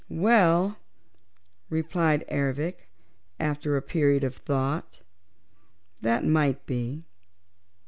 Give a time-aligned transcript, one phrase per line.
[0.09, 0.77] "Well,"
[1.69, 2.89] replied Ervic,
[3.39, 5.01] after a period of thought,
[6.01, 7.03] "that might be.